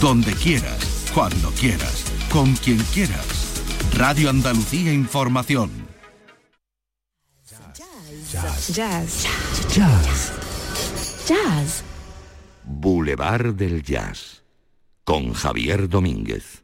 [0.00, 3.62] donde quieras, cuando quieras, con quien quieras.
[3.94, 5.70] Radio Andalucía Información.
[8.32, 8.74] Jazz.
[8.74, 9.26] Jazz.
[9.74, 10.32] Jazz.
[11.28, 11.84] Jazz.
[12.64, 14.42] Boulevard del Jazz.
[15.04, 16.63] Con Javier Domínguez.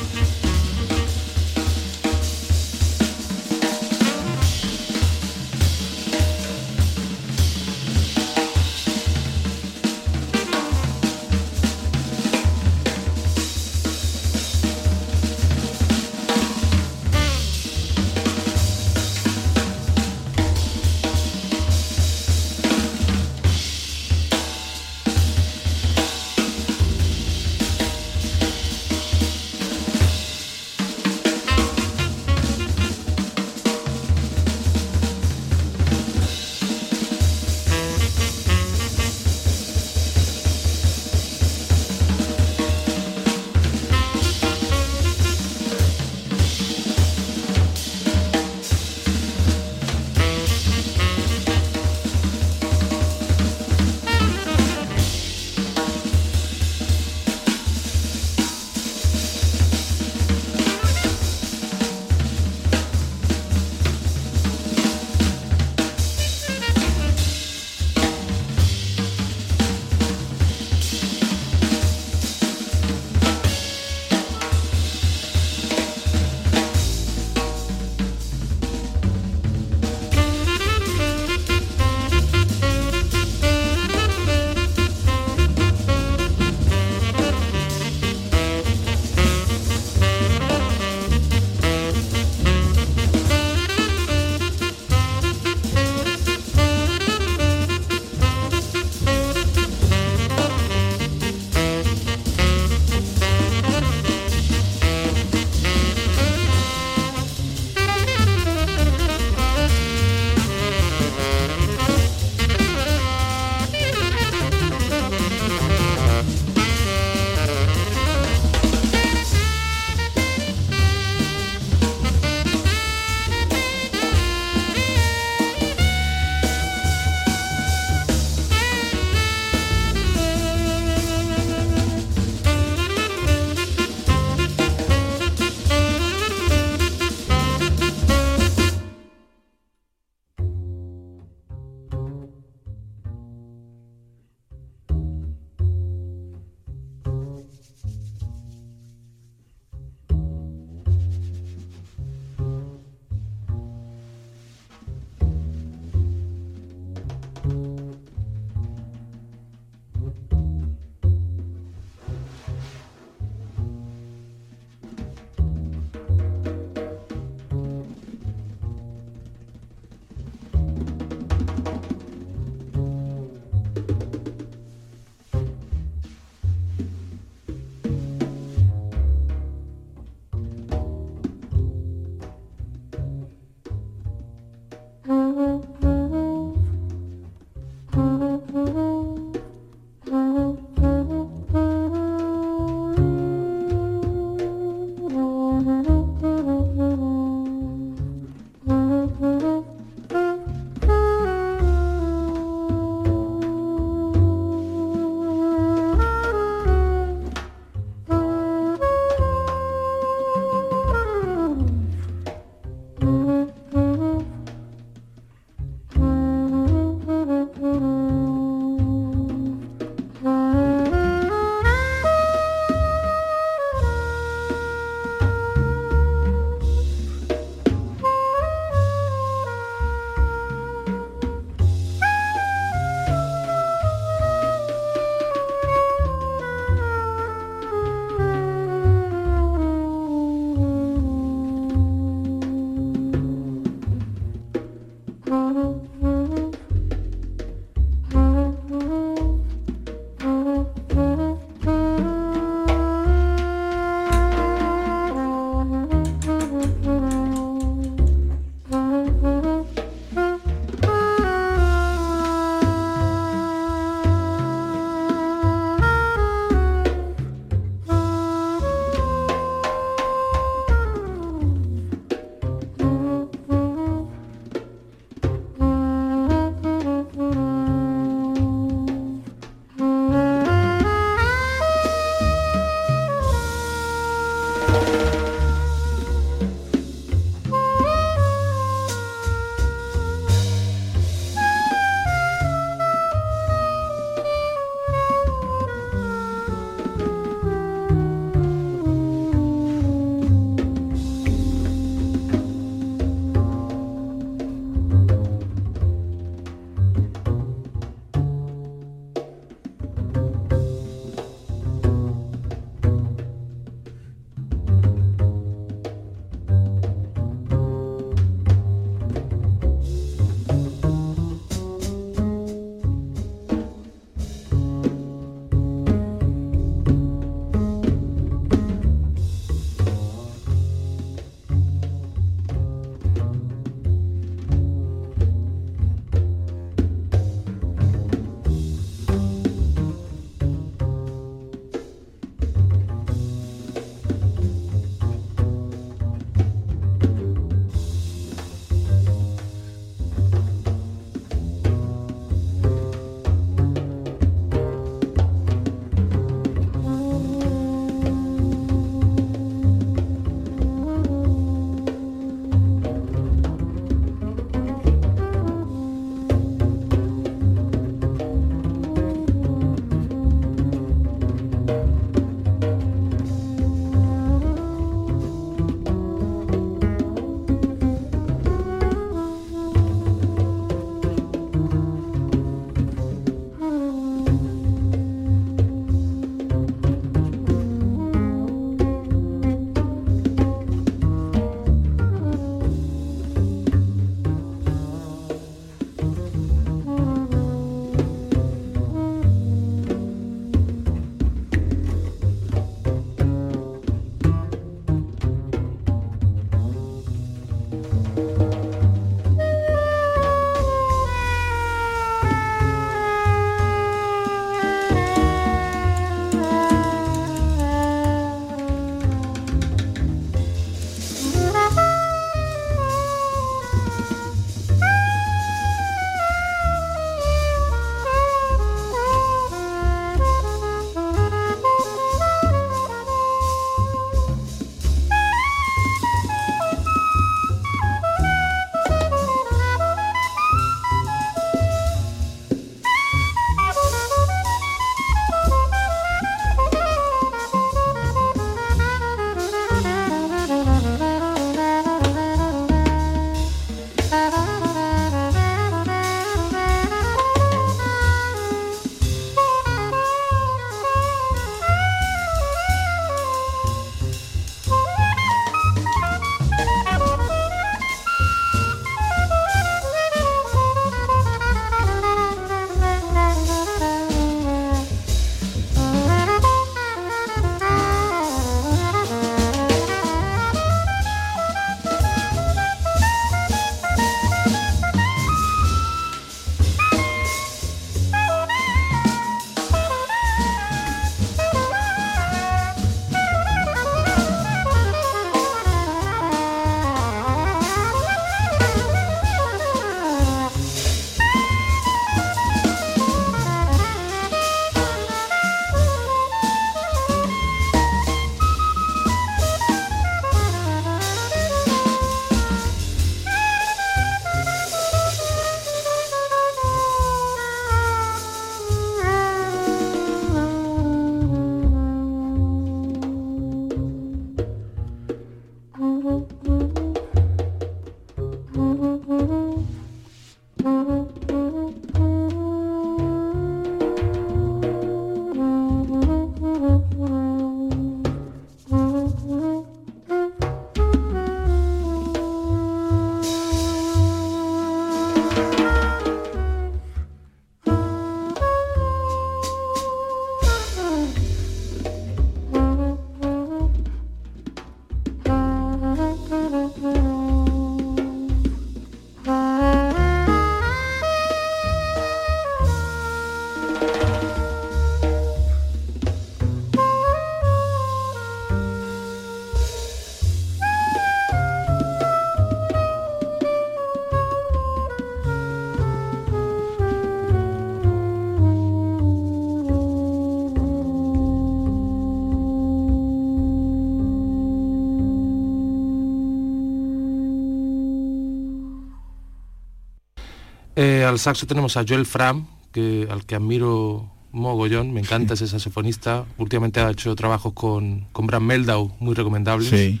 [591.10, 596.24] Al saxo tenemos a Joel Fram, que, al que admiro mogollón, me encanta ese saxofonista.
[596.38, 599.68] Últimamente ha hecho trabajos con, con Bram Meldau, muy recomendables.
[599.68, 600.00] Sí.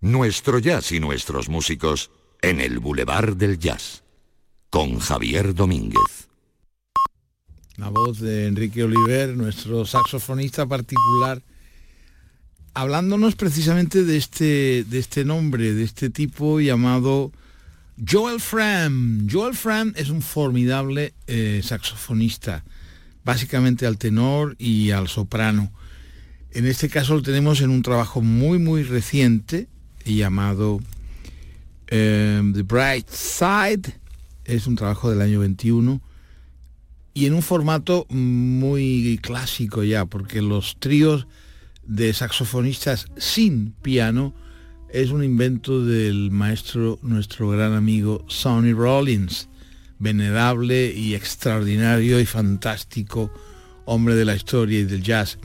[0.00, 4.02] Nuestro jazz y nuestros músicos en el Boulevard del Jazz,
[4.68, 6.28] con Javier Domínguez.
[7.76, 11.40] La voz de Enrique Oliver, nuestro saxofonista particular,
[12.74, 17.30] hablándonos precisamente de este, de este nombre, de este tipo llamado
[17.96, 19.28] Joel Fram.
[19.30, 22.64] Joel Fram es un formidable eh, saxofonista,
[23.24, 25.72] básicamente al tenor y al soprano.
[26.50, 29.68] En este caso lo tenemos en un trabajo muy muy reciente
[30.04, 30.80] llamado
[31.88, 34.00] eh, The Bright Side.
[34.44, 36.00] Es un trabajo del año 21
[37.14, 41.26] y en un formato muy clásico ya, porque los tríos
[41.84, 44.34] de saxofonistas sin piano
[44.92, 49.48] es un invento del maestro, nuestro gran amigo Sonny Rollins,
[49.98, 53.32] venerable y extraordinario y fantástico
[53.86, 55.38] hombre de la historia y del jazz.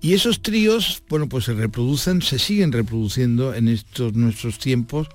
[0.00, 5.08] Y esos tríos, bueno, pues se reproducen, se siguen reproduciendo en estos nuestros tiempos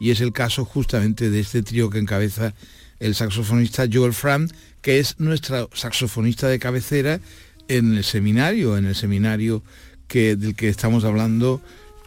[0.00, 2.54] y es el caso justamente de este trío que encabeza
[2.98, 4.48] el saxofonista Joel Fram,
[4.80, 7.20] que es nuestra saxofonista de cabecera
[7.68, 9.62] en el seminario, en el seminario
[10.08, 11.60] que, del que estamos hablando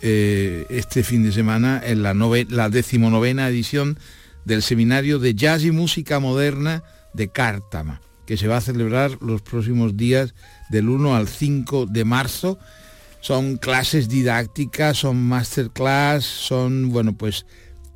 [0.08, 3.98] eh, este fin de semana en la, la decimonovena edición
[4.46, 6.84] del Seminario de Jazz y Música Moderna
[7.16, 10.36] de Cártama, que se va a celebrar los próximos días
[10.70, 12.60] del 1 al 5 de marzo.
[13.20, 17.48] Son clases didácticas, son masterclass, son, bueno, pues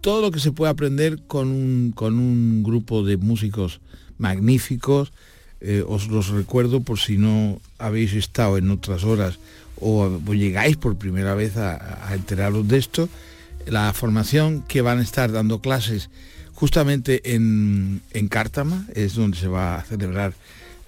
[0.02, 3.82] todo lo que se puede aprender con un, con un grupo de músicos
[4.18, 5.14] magníficos.
[5.62, 9.38] Eh, os los recuerdo por si no habéis estado en otras horas
[9.80, 13.10] o, llegáis por primera vez a, enteraros de esto,
[13.66, 16.10] la formación que van a estar dando clases
[16.54, 20.34] justamente en, en Cártama, es donde se va a celebrar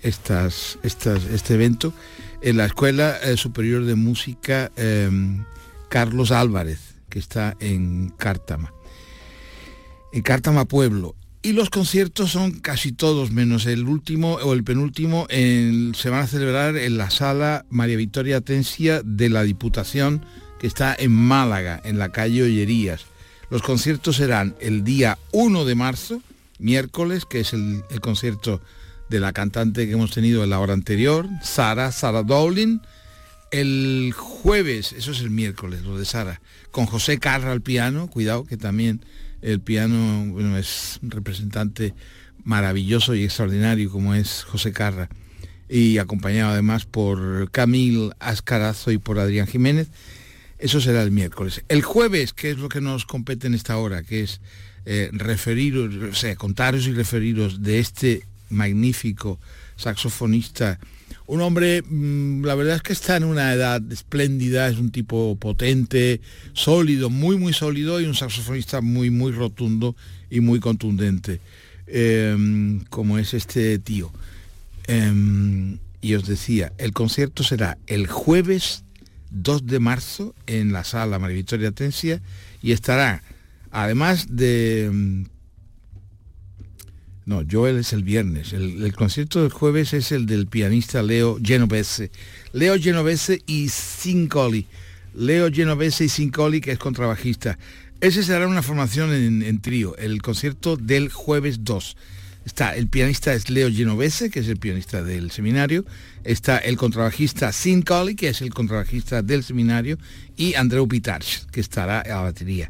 [0.01, 1.93] estas, estas, este evento,
[2.41, 5.45] en la Escuela eh, Superior de Música em,
[5.89, 8.73] Carlos Álvarez, que está en Cártama.
[10.11, 11.15] En Cártama Pueblo.
[11.43, 16.27] Y los conciertos son casi todos, menos el último o el penúltimo, se van a
[16.27, 20.23] celebrar en la sala María Victoria Tensia de la Diputación,
[20.59, 23.05] que está en Málaga, en la calle Ollerías.
[23.49, 26.21] Los conciertos serán el día 1 de marzo,
[26.59, 28.61] miércoles, que es el, concierto
[29.09, 32.81] de la cantante que hemos tenido en la hora anterior, Sara, Sara Dowling.
[33.49, 38.45] El jueves, eso es el miércoles, lo de Sara, con José Carra al piano, cuidado
[38.45, 39.03] que también
[39.41, 41.93] el piano es un representante
[42.43, 45.09] maravilloso y extraordinario como es José Carra
[45.69, 49.87] y acompañado además por Camil Ascarazo y por Adrián Jiménez.
[50.57, 51.63] Eso será el miércoles.
[51.69, 54.41] El jueves, que es lo que nos compete en esta hora, que es
[54.85, 59.39] eh, referiros, o sea, contaros y referiros de este magnífico
[59.77, 60.79] saxofonista
[61.27, 65.35] un hombre, mm, la verdad es que está en una edad espléndida, es un tipo
[65.37, 66.21] potente,
[66.53, 69.95] sólido, muy, muy sólido y un saxofonista muy, muy rotundo
[70.29, 71.39] y muy contundente,
[71.87, 74.11] em, como es este tío.
[74.87, 78.83] Em, y os decía, el concierto será el jueves
[79.29, 82.21] 2 de marzo en la sala María Victoria Tensia
[82.61, 83.23] y estará,
[83.71, 85.25] además de
[87.31, 88.51] no, Joel es el viernes.
[88.51, 92.11] El, concierto del jueves es el del pianista Leo Genovese.
[92.51, 94.67] Leo Genovese y Sincoli.
[95.13, 97.57] Leo Genovese y Sincoli, que es contrabajista.
[98.01, 101.95] Ese será una formación en, trío, el concierto del jueves 2.
[102.43, 105.85] Está, el pianista es Leo Genovese, que es el pianista del seminario.
[106.25, 109.97] Está el contrabajista Sincoli, que es el contrabajista del seminario.
[110.35, 112.69] Y Andreu Pitarch, que estará a la batería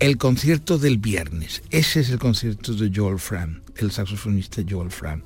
[0.00, 1.62] el concierto del viernes.
[1.70, 5.22] Ese es el concierto de Joel Fran, el saxofonista Joel Fran,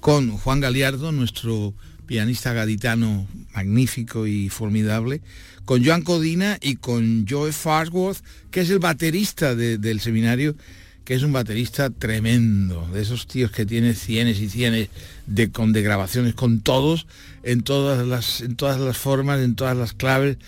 [0.00, 1.74] con Juan Galiardo, nuestro
[2.06, 5.20] pianista gaditano magnífico y formidable,
[5.66, 10.56] con Joan Codina y con Joe Farnsworth, que es el baterista del seminario,
[11.04, 14.88] que es un baterista tremendo, de esos tíos que tiene cienes y cienes
[15.26, 17.06] de, con, de grabaciones con todos,
[17.42, 20.38] en todas, las, en todas las formas, en todas las claves,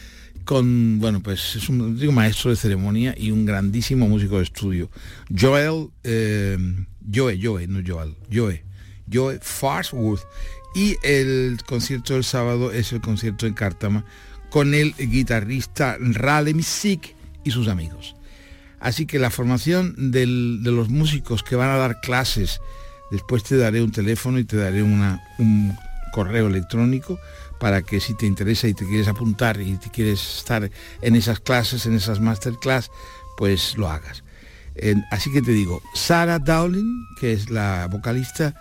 [0.46, 4.90] con, bueno, pues es un maestro de ceremonia y un grandísimo músico de estudio.
[5.38, 6.56] Joel, eh,
[7.12, 8.64] Joe, Joe, no Joel, Joe,
[9.12, 10.22] Joe Farsworth.
[10.74, 14.04] Y el concierto del sábado es el concierto en Cártama
[14.48, 18.14] con el guitarrista Raleigh Misik y sus amigos.
[18.78, 22.60] Así que la formación de los músicos que van a dar clases,
[23.10, 25.76] después te daré un teléfono y te daré una, un
[26.12, 27.18] correo electrónico
[27.58, 31.40] para que si te interesa y te quieres apuntar y te quieres estar en esas
[31.40, 32.90] clases, en esas masterclass,
[33.36, 34.22] pues lo hagas.
[35.10, 38.54] así que te digo, Sarah Dowling, que es la vocalista,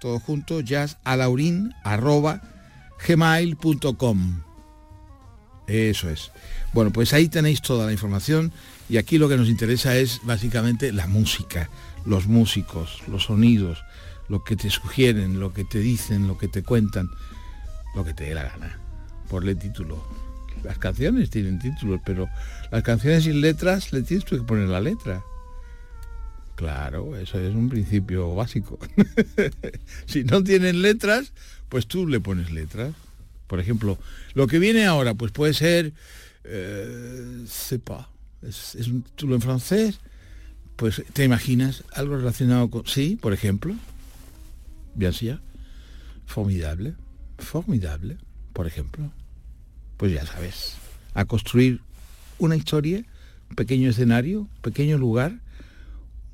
[0.01, 2.43] todo junto, jazzalaurin, arroba
[3.07, 4.43] gmail.com.
[5.67, 6.33] Eso es.
[6.73, 8.53] Bueno, pues ahí tenéis toda la información
[8.89, 11.69] y aquí lo que nos interesa es básicamente la música,
[12.05, 13.83] los músicos, los sonidos,
[14.29, 17.09] lo que te sugieren, lo que te dicen, lo que te cuentan,
[17.95, 18.79] lo que te dé la gana.
[19.29, 20.03] por el título.
[20.65, 22.29] Las canciones tienen títulos, pero
[22.71, 25.23] las canciones sin letras le tienes que poner la letra.
[26.61, 28.79] Claro, eso es un principio básico.
[30.05, 31.33] si no tienen letras,
[31.71, 32.93] pues tú le pones letras.
[33.47, 33.99] Por ejemplo,
[34.35, 35.95] lo que viene ahora, pues puede ser,
[36.45, 38.11] eh, sepa,
[38.43, 40.01] es, un título en francés,
[40.77, 43.75] pues te imaginas algo relacionado con, sí, por ejemplo,
[44.95, 45.41] bien sea,
[46.27, 46.93] formidable,
[47.39, 48.19] formidable,
[48.53, 49.11] por ejemplo,
[49.97, 50.75] pues ya sabes,
[51.15, 51.81] a construir
[52.37, 53.03] una historia,
[53.49, 55.41] un pequeño escenario, un pequeño lugar,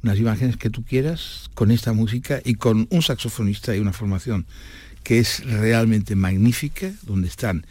[0.03, 4.47] las imágenes que tú quieras con esta música y con un saxofonista y una formación
[5.03, 7.67] que es realmente magnífica, donde están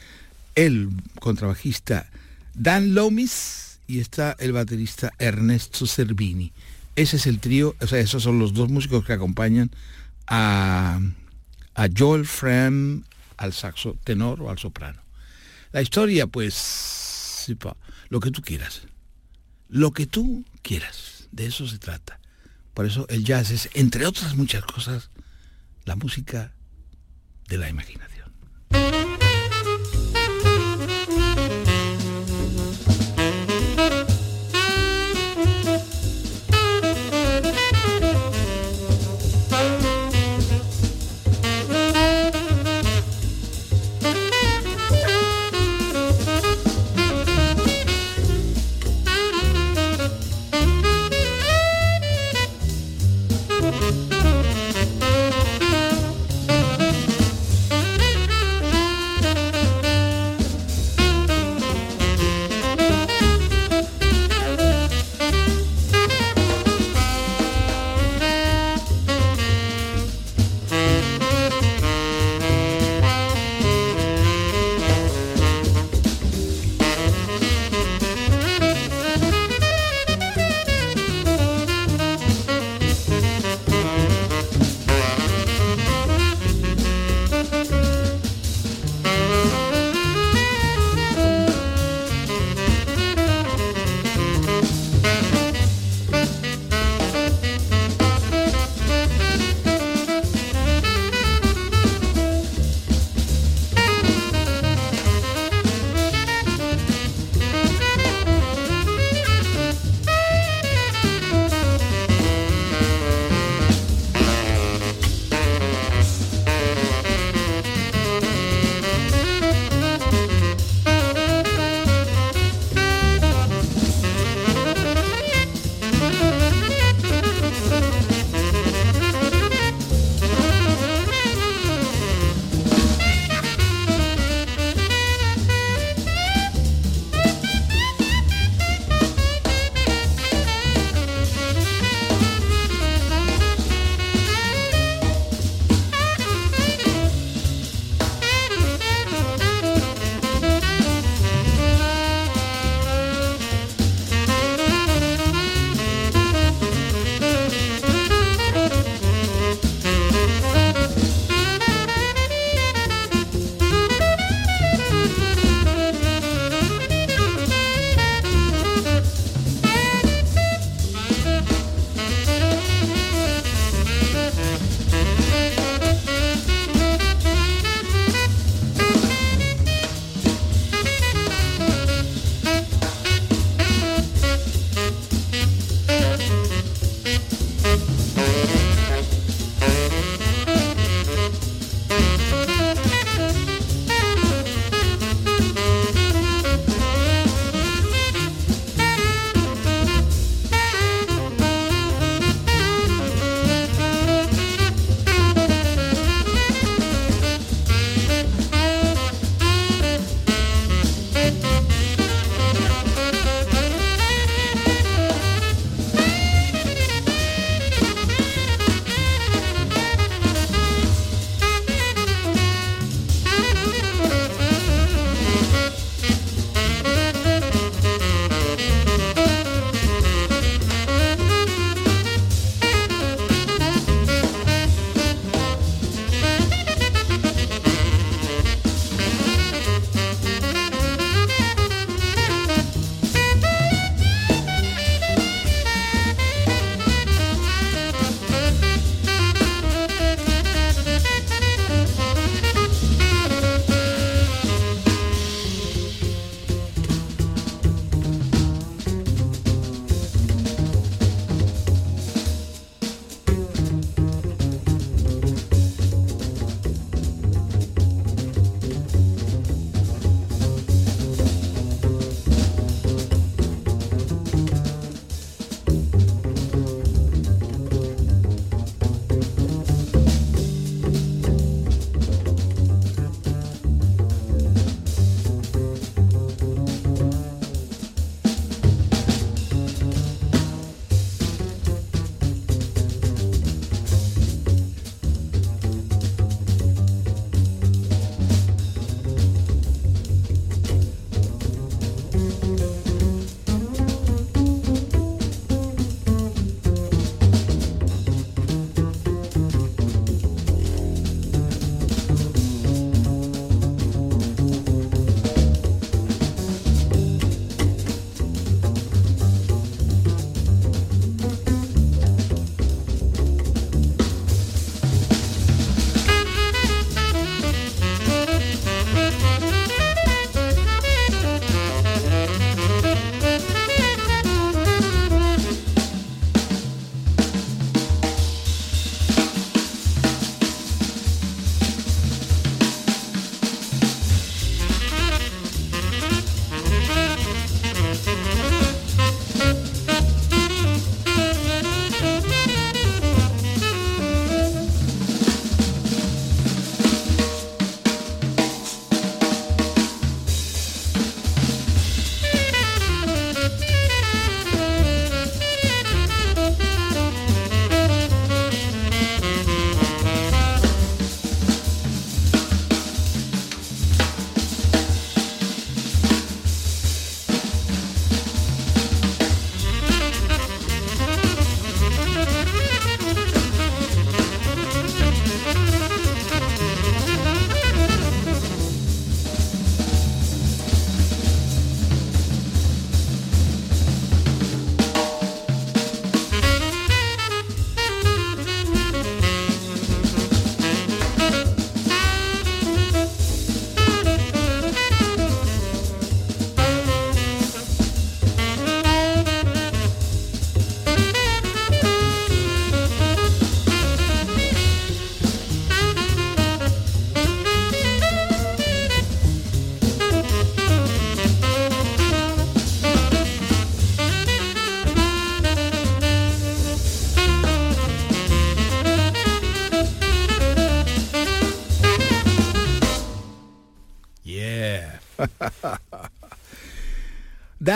[0.55, 2.09] el contrabajista
[2.53, 6.51] Dan Lomis y está el baterista Ernesto Cervini.
[6.95, 9.69] Ese es el trío, o sea, esos son los dos músicos que acompañan
[10.27, 10.99] a,
[11.75, 13.03] a Joel Fram
[13.37, 15.01] al saxo tenor o al soprano.
[15.73, 17.53] La historia, pues,
[18.09, 18.83] lo que tú quieras.
[19.67, 21.14] Lo que tú quieras.
[21.35, 22.21] De eso se trata.
[22.73, 25.09] Por eso el jazz es, entre otras muchas cosas,
[25.83, 26.53] la música
[27.49, 28.31] de la imaginación.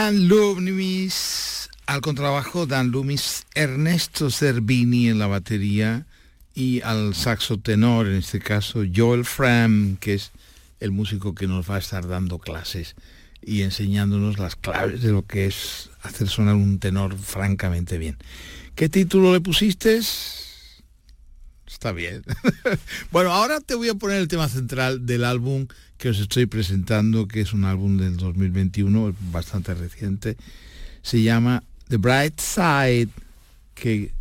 [0.10, 6.08] Dan Loomis al contrabajo, Dan Loomis, Ernesto Cervini en la batería
[6.56, 10.32] y al saxo tenor, en este caso Joel Fram, que es
[10.80, 12.96] el músico que nos va a estar dando clases
[13.46, 18.18] y enseñándonos las claves de lo que es hacer sonar un tenor francamente bien.
[18.74, 20.00] ¿Qué título le pusiste?
[21.70, 22.24] Está bien.
[23.12, 25.68] bueno, ahora te voy a poner el tema central del álbum
[25.98, 30.36] que os estoy presentando, que es un álbum del 2021, bastante reciente.
[31.04, 33.10] Se llama The Bright Side,
[33.76, 34.12] que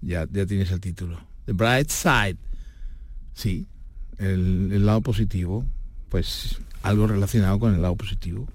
[0.00, 1.20] ya, ya tienes el título.
[1.44, 2.36] The Bright Side.
[3.34, 3.66] Sí,
[4.16, 5.66] el, el lado positivo,
[6.08, 8.48] pues algo relacionado con el lado positivo.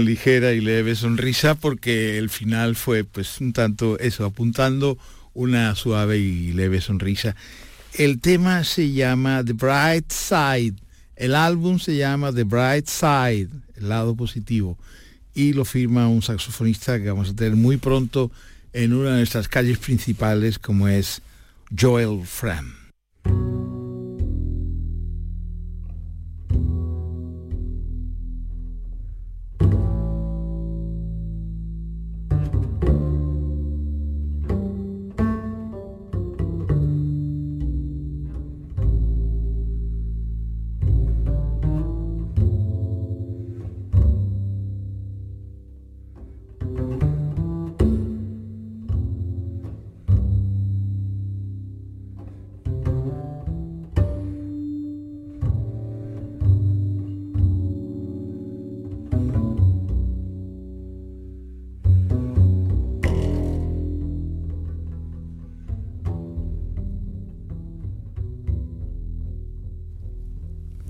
[0.00, 4.98] Ligera y leve sonrisa porque el final fue pues un tanto eso, apuntando
[5.34, 7.36] una suave y leve sonrisa.
[7.94, 10.74] El tema se llama The Bright Side,
[11.16, 14.78] el álbum se llama The Bright Side, el lado positivo,
[15.34, 18.30] y lo firma un saxofonista que vamos a tener muy pronto
[18.72, 21.22] en una de nuestras calles principales como es
[21.78, 22.74] Joel Fram.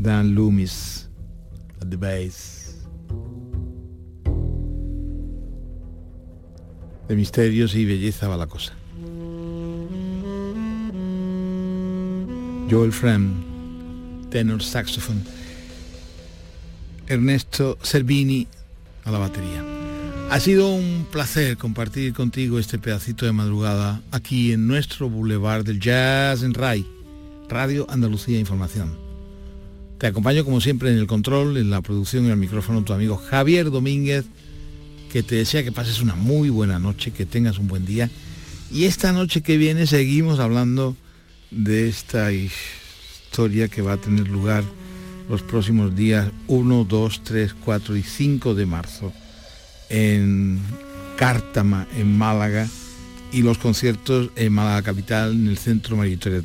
[0.00, 1.10] Dan Loomis
[1.82, 2.74] at the bass.
[7.06, 8.72] De misterios y belleza va la cosa.
[12.70, 13.34] Joel Frem,
[14.30, 15.22] tenor saxophone.
[17.06, 18.46] Ernesto Servini
[19.04, 19.62] a la batería.
[20.30, 25.78] Ha sido un placer compartir contigo este pedacito de madrugada aquí en nuestro Boulevard del
[25.78, 26.86] Jazz en RAI,
[27.50, 29.09] Radio Andalucía Información.
[30.00, 33.18] Te acompaño como siempre en el control, en la producción y el micrófono tu amigo
[33.18, 34.24] Javier Domínguez,
[35.12, 38.08] que te desea que pases una muy buena noche, que tengas un buen día.
[38.72, 40.96] Y esta noche que viene seguimos hablando
[41.50, 44.64] de esta historia que va a tener lugar
[45.28, 49.12] los próximos días 1, 2, 3, 4 y 5 de marzo
[49.90, 50.60] en
[51.18, 52.66] Cártama, en Málaga,
[53.32, 56.42] y los conciertos en Málaga Capital, en el Centro María Victoria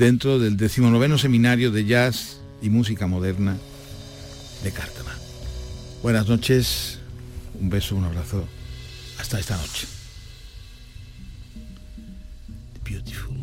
[0.00, 3.58] dentro del decimonoveno seminario de jazz y música moderna
[4.64, 5.14] de Cártama.
[6.02, 6.98] Buenas noches,
[7.60, 8.48] un beso, un abrazo,
[9.18, 9.86] hasta esta noche.
[12.82, 13.39] Beautiful.